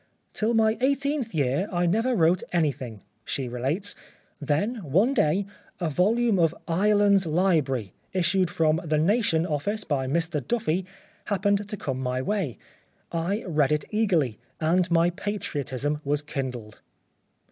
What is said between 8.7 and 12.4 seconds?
The Nation office by Mr Duffy, happened to come my